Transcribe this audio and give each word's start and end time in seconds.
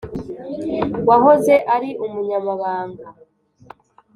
wahoze 1.09 1.53
ari 1.75 1.89
umunyamabanga 2.05 3.05